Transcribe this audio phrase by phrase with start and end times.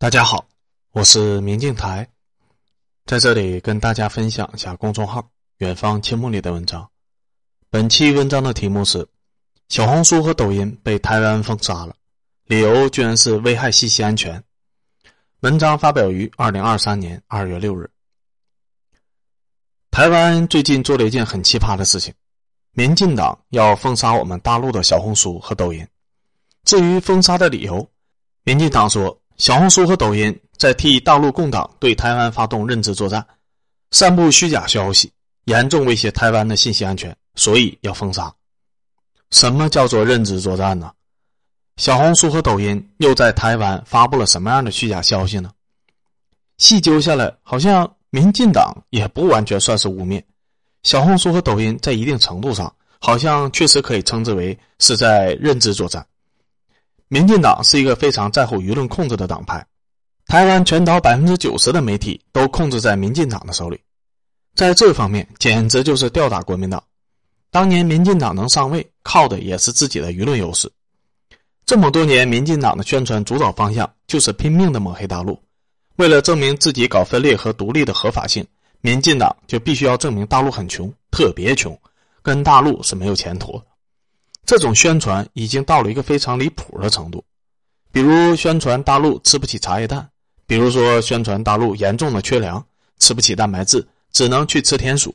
[0.00, 0.46] 大家好，
[0.92, 2.08] 我是明镜台，
[3.04, 5.28] 在这里跟大家分享一下公众号
[5.58, 6.88] “远方青木”里的文章。
[7.68, 9.04] 本期文章的题目是：
[9.68, 11.96] 小红书和抖音被台湾封杀了，
[12.44, 14.40] 理由居然是危害信息安全。
[15.40, 17.90] 文章发表于二零二三年二月六日。
[19.90, 22.14] 台湾最近做了一件很奇葩的事情，
[22.70, 25.84] 民进党要封杀我们大陆的小红书和抖音。
[26.62, 27.84] 至于封杀的理由，
[28.44, 29.20] 民进党说。
[29.38, 33.24] 小红书和抖音在替大陆共党对台湾发动认知作战，
[33.92, 35.12] 散布虚假消息，
[35.44, 38.34] 严重威胁台湾的信息安全，所以要封杀。
[39.30, 40.90] 什么叫做认知作战呢？
[41.76, 45.52] 小红书和抖音又在台湾发布了什么样的虚假消息呢？
[46.56, 50.20] 细究下来，好像民进党也不完全算是污蔑
[50.82, 56.04] 小红书和抖音，在一定程度上，好像确实可以称之为是在认知作战。
[57.08, 59.64] 民进党是一个非常在乎舆论控制的党派，
[60.26, 63.80] 台湾全岛百分之九十的媒体都控制在民进党的手里，
[64.54, 66.82] 在这方面简直就是吊打国民党。
[67.50, 70.70] 当年民进党能上位，靠的也是自己的舆论优势。
[71.64, 75.38] 这么多年，民进党的宣传主导方向就是拼命的抹黑大陆，
[75.96, 78.46] 为了证明自己搞分裂和独立的合法性，
[78.82, 81.74] 民进党就必须要证明大陆很穷，特别穷，
[82.20, 83.58] 跟大陆是没有前途。
[84.48, 87.22] 这种宣传已经到了一个非常离谱的程度，
[87.92, 90.08] 比如宣传大陆吃不起茶叶蛋，
[90.46, 92.64] 比如说宣传大陆严重的缺粮，
[92.98, 95.14] 吃不起蛋白质，只能去吃田鼠。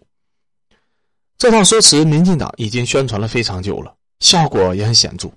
[1.39, 5.27] 这套说辞，民进党已经宣传了非常久了，效果也很显著。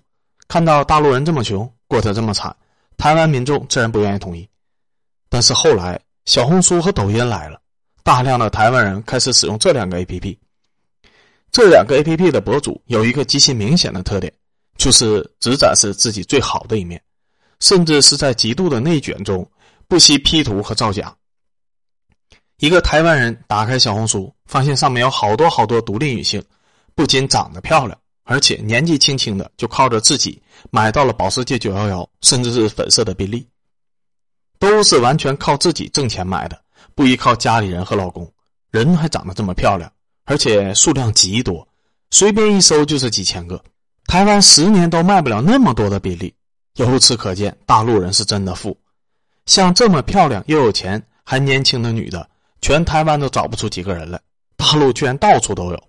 [0.46, 2.54] 看到大陆人这么穷，过得这么惨，
[2.98, 4.46] 台湾民众自然不愿意同意。
[5.30, 7.58] 但是后来，小红书和抖音来了，
[8.02, 10.36] 大量的台湾人开始使用这两个 APP。
[11.52, 14.32] 这两个 A P P 的博主有一个极其明显的特点，
[14.76, 17.00] 就是只展示自己最好的一面，
[17.60, 19.48] 甚至是在极度的内卷中
[19.88, 21.16] 不惜 P 图和造假。
[22.58, 26.42] 一个台湾人打开小红书，发现上面有好多好多独立女性，
[26.94, 33.46] 不仅长得漂亮，而且年纪轻轻的就靠着自己买到了保时捷911，甚至是粉色的宾利，
[34.58, 36.58] 都是完全靠自己挣钱买的，
[36.94, 38.30] 不依靠家里人和老公，
[38.70, 39.90] 人还长得这么漂亮。
[40.26, 41.66] 而且数量极多，
[42.10, 43.60] 随便一搜就是几千个。
[44.06, 46.34] 台湾十年都卖不了那么多的宾利，
[46.74, 48.76] 由此可见，大陆人是真的富。
[49.46, 52.28] 像这么漂亮又有钱还年轻的女的，
[52.60, 54.20] 全台湾都找不出几个人来，
[54.56, 55.82] 大陆居然到处都有。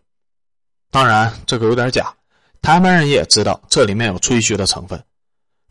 [0.89, 2.13] 当然，这个有点假，
[2.61, 5.03] 台湾人也知道这里面有吹嘘的成分。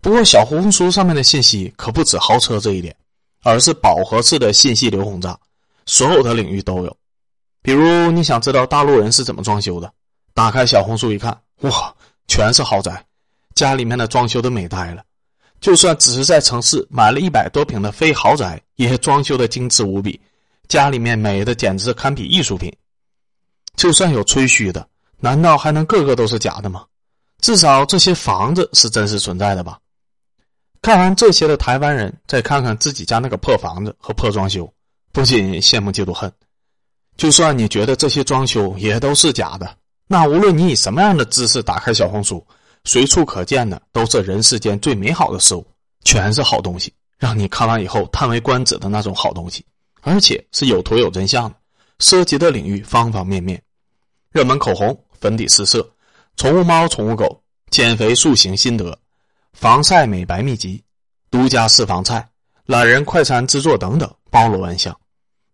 [0.00, 2.94] 不过，小红书上面的信息可不止豪车这一点，
[3.43, 5.38] 而是饱和式的信息流轰炸，
[5.87, 6.97] 所有的领域都有。
[7.66, 9.93] 比如你想知道大陆人是怎么装修的，
[10.34, 11.93] 打开小红书一看，哇，
[12.28, 13.04] 全是豪宅，
[13.56, 15.03] 家里面的装修都美呆了。
[15.60, 20.21] 就算只是在城市买了一百多平的非豪宅，也装修的精致无比，
[20.69, 22.72] 家里面美的简直堪比艺术品。
[23.75, 24.87] 就算有吹嘘的，
[25.19, 26.84] 难道还能个个都是假的吗？
[27.41, 29.77] 至少这些房子是真实存在的吧？
[30.83, 34.72] 看完这些的台湾人，再看看自己家那个破房子和破装修，
[35.10, 36.33] 不仅羡慕嫉妒恨。
[37.16, 42.47] 就算你觉得这些装修也都是假的，那无论你以什么样的姿势打开小红书，
[42.84, 45.66] 随处可见的都是人世间最美好的事物，
[46.04, 49.65] 全是好东西，让你看完以后叹为观止的那种好东西，
[50.03, 51.56] 而且是有图有真相的，
[52.00, 53.60] 涉及的领域方方面面，
[54.31, 55.88] 热门口红、粉底试色、
[56.37, 58.97] 宠物猫、宠物狗、减肥塑形心得、
[59.54, 60.84] 防晒美白秘籍、
[61.31, 62.28] 独家私房菜、
[62.66, 64.94] 懒人快餐制作等等，包罗万象。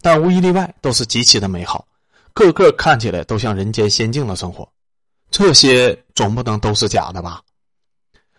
[0.02, 1.86] 但无一例外都是极其的美好，
[2.34, 4.68] 个个看起来都像人间仙境的生活，
[5.30, 7.40] 这些总不能都是假的吧？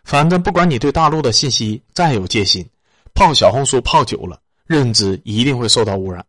[0.03, 2.69] 反正不管你对大陆的信息再有戒心，
[3.13, 4.37] 泡小红书泡久了，
[4.67, 6.23] 认知一定会受到污染，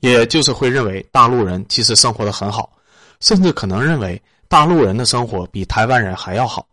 [0.00, 2.72] 也就是会认为大陆人其实生活的很好，
[3.20, 6.66] 甚至可能认为大陆人的生活比台湾人还要好。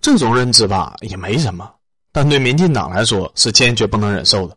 [0.00, 1.68] 这种认知吧也没什么，
[2.12, 4.56] 但对民进党来说是坚决不能忍受的。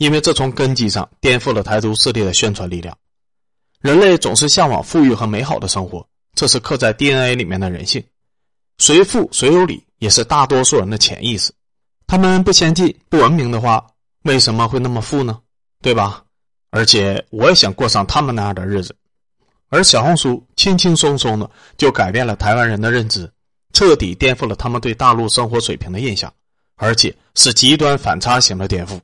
[0.00, 2.96] 因为这从根基上颠覆了台独势力的宣传力量。
[3.82, 8.02] 人类总是向往富裕和美好的生活，这是刻在 DNA 里面的人性。
[8.78, 11.52] 谁富谁有理，也是大多数人的潜意识。
[12.06, 13.86] 他们不先进、不文明的话，
[14.22, 15.38] 为什么会那么富呢？
[15.82, 16.24] 对吧？
[16.70, 18.96] 而且我也想过上他们那样的日子。
[19.68, 23.30] 而小红书轻轻松松的就改变了台湾人的认知，
[23.74, 26.32] 彻底颠覆了他们对大陆生活水平的印象，
[26.76, 28.98] 而且是极端反差型的颠覆。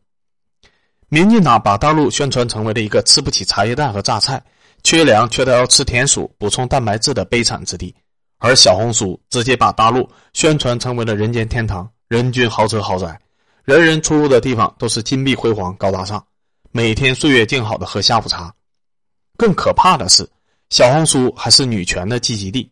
[1.17, 4.39] 民进党把大陆宣传成为了一个吃不起茶叶蛋和榨菜、
[4.83, 7.95] 缺粮缺得要吃田鼠补充蛋白质的悲惨之地，
[8.37, 13.19] 而小红书直接把大陆宣传成为了人间天堂、人均豪车豪宅、
[13.65, 16.23] 人人出入的地方都是金碧辉煌、高大上，
[16.71, 18.53] 每天岁月静好的喝下午茶。
[19.39, 20.29] 更可怕的是，
[20.69, 22.71] 小红书还是女权的聚集地，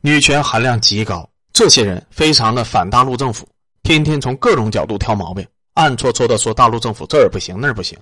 [0.00, 1.28] 女权含量极高。
[1.52, 3.46] 这些人非常的反大陆政府，
[3.82, 5.46] 天天从各种角度挑毛病，
[5.76, 7.96] 暗戳戳的说大陆政府这儿不行那儿不行。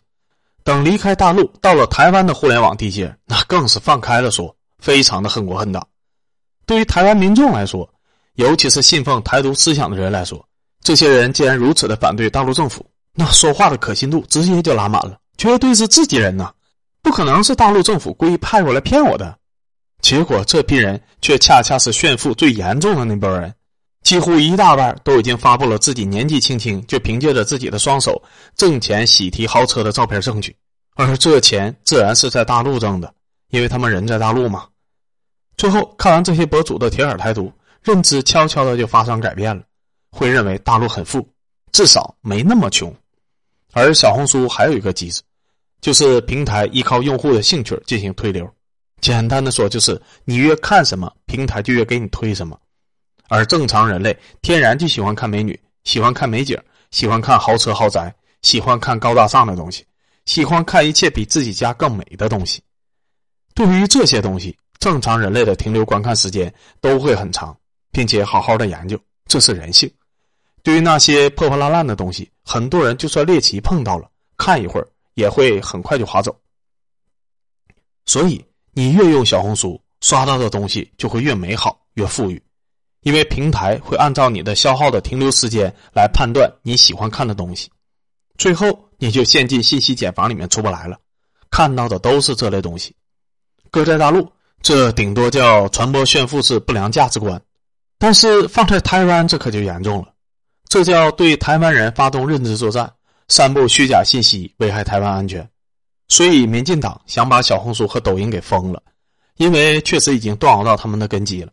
[0.62, 5.86] 等离开大陆，到了台湾的互联网地界，那更是放开了说，非常的恨国恨党。
[6.64, 7.86] 对于台湾民众来说，
[8.36, 10.42] 尤其是信奉台独思想的人来说，
[10.82, 16.50] 这些人既然如此的反对大陆政府，那说话的可信度直接就拉满了，绝对是自己人呐，
[17.02, 19.36] 不可能是大陆政府故意派过来骗我的。
[20.00, 23.54] 结果这批人却恰恰是炫富最严重的那波人，
[24.04, 28.22] 几乎一大半都已经发布了自己年纪轻轻就凭借着自己的双手
[28.54, 30.54] 挣钱喜提豪车的照片证据，
[30.94, 33.12] 而这钱自然是在大陆挣的，
[33.48, 34.66] 因为他们人在大陆嘛。
[35.56, 37.50] 最后看完这些博主的铁杆台独，
[37.82, 39.62] 认知悄悄的就发生改变了，
[40.10, 41.26] 会认为大陆很富，
[41.72, 42.94] 至少没那么穷。
[43.72, 45.22] 而小红书还有一个机制，
[45.80, 48.46] 就是平台依靠用户的兴趣进行推流。
[49.00, 52.58] 简单的说，就是你越看什么，平台就越给你推什么。
[53.28, 56.58] 而正常人类天然就喜欢看美女，喜欢看美景，
[56.90, 59.84] 喜欢看豪车豪宅，喜欢看高大上的东西，
[60.24, 62.62] 喜欢看一切比自己家更美的东西。
[63.54, 67.56] 对于这些东西，正常人类的停留观看时间都会很长，
[67.90, 69.90] 并且好好的研究，这是人性。
[70.62, 76.34] 对于那些破破烂烂的东西，很多人就算猎奇碰到了，看一会儿也会很快就划走。
[78.06, 78.44] 所以。
[78.76, 82.42] 你越用小红书刷到的东西就会越美好、越富裕，
[83.04, 87.70] 因为平台会按照你的消耗的停留时间来判断你喜欢看的东西，
[88.36, 90.98] 最后你就陷进信息茧房里面出不来了，
[91.50, 92.94] 看到的都是这类东西。
[93.70, 94.26] 搁在大陆，
[94.62, 97.40] 这顶多叫传播炫富式不良价值观，
[97.98, 100.08] 但是放在台湾，这可就严重了，
[100.68, 102.90] 这叫对台湾人发动认知作战，
[103.28, 105.46] 散布虚假信息，危害台湾安全。
[106.08, 108.82] 所以，民进党想把小红书和抖音给封了，
[109.36, 111.52] 因为确实已经动摇到他们的根基了。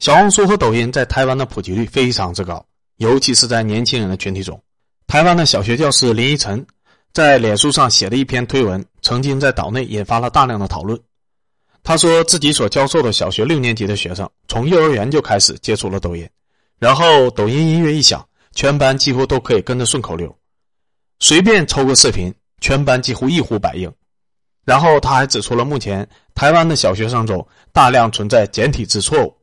[0.00, 2.64] 小红书和抖音在台湾的普及率非常之高，
[2.96, 4.58] 尤其是在年轻人的群体中。
[5.06, 6.66] 台湾的小学教师林依晨
[7.12, 10.98] 在脸书上写的一篇推文，曾经在岛内引发了大量的讨论。
[11.82, 16.26] 他说自己所教授的小学六年级的学生，从幼儿园就开始接触了抖音，
[16.78, 20.34] 然后抖音音乐一响，全班几乎都可以跟着顺口溜，
[21.18, 22.34] 随便抽个视频。
[22.62, 23.90] 全班几乎一呼百应，
[24.66, 29.34] 然后他还指出了目前台湾的小学生中大量存在简体字错误，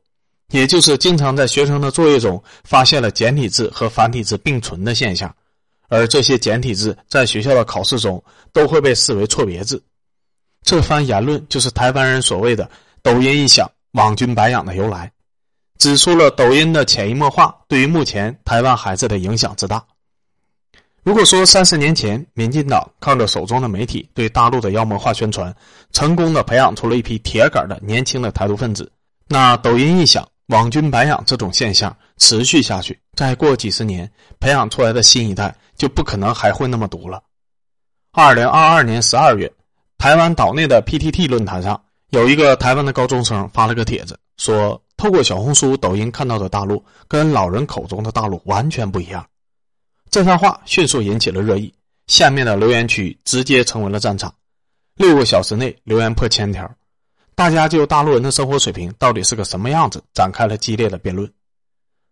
[0.51, 5.33] 也就是经常在学生的作业中发现了简体字和繁体字并存的现象，
[5.89, 8.23] 而这些简体字在学校的考试中
[8.53, 9.81] 都会被视为错别字。
[10.63, 12.69] 这番言论就是台湾人所谓的
[13.03, 15.11] “抖音一响，网军白养”的由来，
[15.77, 19.83] 指出了抖音的潜移默化对于目前台湾孩子的影响之大。
[21.03, 25.55] 如果说三十年前，民进党靠着手中的媒体对大陆的妖魔化宣传，
[25.93, 28.91] 成功的培养出了一批铁杆的年轻的台独分子，
[29.29, 34.09] 那抖音一响，网军白养这种现象持续下去，再过几十年，
[34.39, 37.21] 培养出来的新一代就不可能还会那么毒了。
[38.13, 39.51] 二零二二年十二月，
[39.97, 49.27] 台湾岛内的 PTT 论坛上，有一个台湾的高中生发了个帖子，说透过小红书、抖音看到的大陆，跟老人口中的大陆完全不一样。
[50.09, 51.73] 这番话迅速引起了热议，
[52.07, 54.33] 下面的留言区直接成为了战场。
[54.95, 56.73] 六个小时内留言破千条，
[57.37, 61.31] 大家就大陆人的生活水平到底是个什么样子展开了激烈的辩论。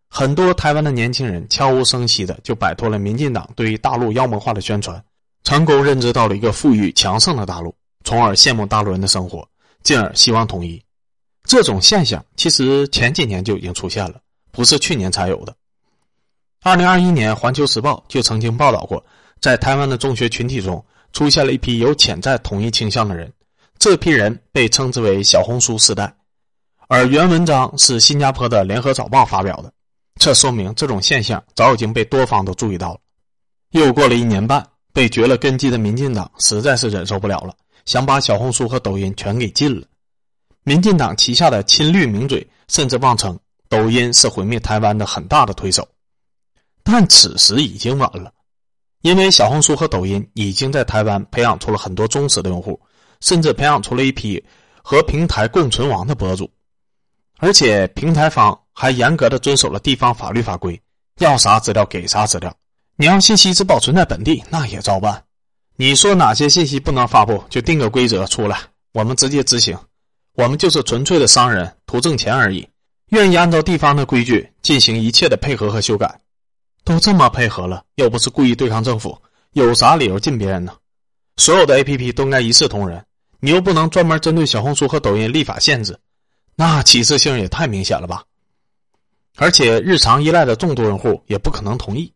[0.08, 5.04] 很多台湾的年轻人悄无声息的就摆脱了民进党对于大陆妖魔化的宣传，
[5.44, 9.44] 成功认知到了一个富裕强盛的大陆，从而羡慕大陆人的生活，
[9.82, 10.80] 进而希望统一。
[11.44, 15.56] 这种现象其实前几年就已经出现了，不是去年才有的。
[16.62, 19.04] 二零二一年，《环球时报》就曾经报道过，
[19.42, 23.34] 在台湾的中学群体中出现了一批有潜在统一倾向的人，
[23.78, 26.14] 这批人被称之为“小红书时代”，
[26.88, 29.72] 而原文章是新加坡的《联合早报》发表的，
[30.20, 33.00] 这说明这种现象早已经被多方都注意到了。
[33.72, 37.54] 又过了一年半，被绝了根基的民进党实在是忍受不了了，
[37.86, 39.86] 想把小红书和抖音全给禁了。
[40.64, 43.38] 民进党旗下的亲绿名嘴甚至妄称，
[43.70, 45.88] 抖音是毁灭台湾的很大的推手。
[46.84, 48.32] 但此时已经晚了，
[49.02, 52.80] 因为小红书和抖音已经在台湾培养出了很多忠实的用户，
[53.22, 54.44] 甚至培养出了一批
[54.82, 56.50] 和平台共存亡的博主，
[57.40, 60.80] 而且平台方还严格的遵守了地方法律法规，
[61.20, 62.56] 要啥资料给啥资料，
[62.96, 65.24] 你要信息只保存在本地，那也照办。
[65.76, 68.60] 你说哪些信息不能发布，就定个规则出来，
[68.94, 69.78] 我们直接执行。
[70.36, 72.68] 我们就是纯粹的商人，图挣钱而已，
[73.10, 76.20] 愿意按照地方的规矩进行一切的配合和修改。
[76.84, 79.18] 都这么配合了，又不是故意对抗政府，
[79.54, 80.74] 有啥理由禁别人呢？
[81.38, 83.06] 所有的 A P P 都应该一视同仁，
[83.40, 86.00] 你又不能专门针对小红书和抖音立法限制，
[86.56, 88.24] 那歧视性也太明显了吧？
[89.38, 92.14] 而且日常依赖的众多用户也不可能同意，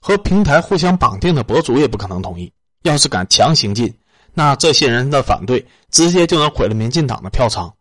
[0.00, 2.50] 和平台互相绑定的博主也不可能同意。
[2.82, 3.92] 要是敢强行进，
[4.32, 7.74] 那这些人的反对直接就能毁了民进党的票仓，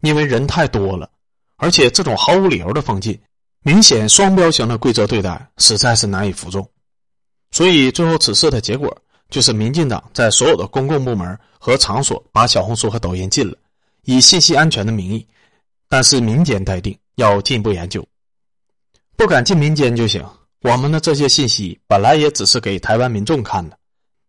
[0.00, 1.08] 因为人太多了，
[1.56, 3.20] 而且这种毫无理由的封禁。
[3.62, 6.68] 明显双标型的规则对待实在是难以服众，
[7.50, 8.96] 所以最后此事的结果
[9.28, 13.56] 就是民进党在所有的公共部门和场所把小红书和抖音禁了，
[14.04, 15.26] 以信息安全的名义，
[15.88, 18.06] 但是民间待定，要进一步研究。
[19.16, 20.24] 不敢进民间就行，
[20.62, 23.76] 我们的这些信息本来也只是给台湾民众看的。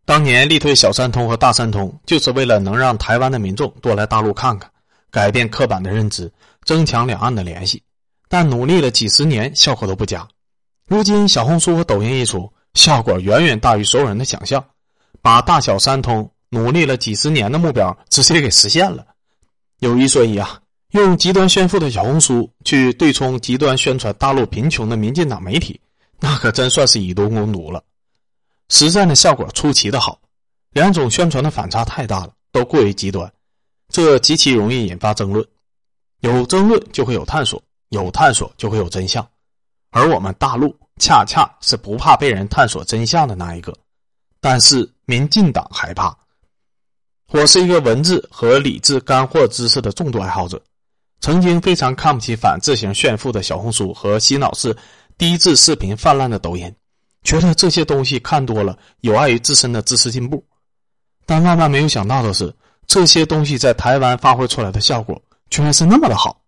[0.05, 4.69] 当年力推小三通和大三通，就是为了能让台湾的民众多来大陆看看，
[5.11, 6.31] 改变刻板的认知，
[6.65, 7.81] 增强两岸的联系。
[8.27, 10.27] 但努力了几十年，效果都不佳。
[10.87, 14.63] 如今小红书和抖音一出，效果远远大于所有人的想象，
[15.21, 19.05] 把大小三通努力了几十年的目标直接给实现了。
[19.79, 20.61] 有一说一啊，
[20.91, 25.79] 用极端炫富的小红书去对冲极端宣传大陆贫穷的民进党媒体，
[26.19, 27.83] 那可真算是以毒攻毒了。
[28.69, 30.19] 实战的效果出奇的好，
[30.71, 33.31] 两种宣传的反差太大了，都过于极端，
[33.89, 35.45] 这极其容易引发争论。
[36.21, 37.61] 有争论就会有探索。
[37.89, 39.27] 有探索就会有真相，
[39.89, 43.75] 而我们大陆恰恰是不怕被人探索真相的那一个，
[44.39, 46.15] 但是民进党害怕。
[47.31, 50.61] 我是一个文字和理智干货知识的重度爱好者，
[51.19, 54.77] 曾经非常看不起反智型炫富的小红书和洗脑式
[55.17, 56.71] 低质视频泛滥的抖音，
[57.23, 60.45] 觉得这些东西看多了有碍于自身的知识进步。
[61.25, 66.39] 但万万没有想到的是，这些东西在台湾发挥出来的效果居然是那么的好。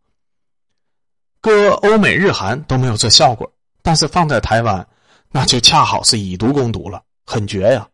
[1.41, 3.51] 搁欧美日韩都没有这效果，
[3.81, 4.87] 但是放在台湾，
[5.31, 7.87] 那就恰好是以毒攻毒了，很绝呀！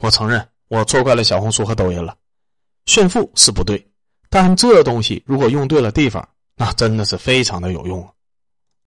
[0.00, 2.16] 我承认我错怪了小红书和抖音了，
[2.86, 3.86] 炫富是不对，
[4.28, 8.06] 但这东西如果用对了地方，那真的是非常的有用。